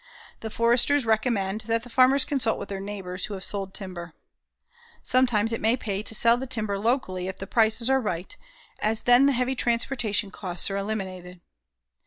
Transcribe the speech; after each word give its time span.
The 0.39 0.49
foresters 0.49 1.05
recommend 1.05 1.61
that 1.67 1.83
the 1.83 1.89
farmers 1.91 2.25
consult 2.25 2.57
with 2.57 2.69
their 2.69 2.79
neighbors 2.79 3.25
who 3.25 3.35
have 3.35 3.43
sold 3.45 3.71
timber. 3.75 4.15
Sometimes 5.03 5.53
it 5.53 5.61
may 5.61 5.77
pay 5.77 6.01
to 6.01 6.15
sell 6.15 6.37
the 6.37 6.47
timber 6.47 6.79
locally 6.79 7.27
if 7.27 7.37
the 7.37 7.45
prices 7.45 7.87
are 7.87 8.01
right, 8.01 8.35
as 8.79 9.03
then 9.03 9.27
the 9.27 9.31
heavy 9.33 9.53
transportation 9.53 10.31
costs 10.31 10.71
are 10.71 10.77
eliminated. 10.77 11.39